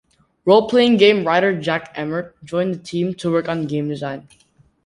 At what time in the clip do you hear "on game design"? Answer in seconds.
3.47-4.27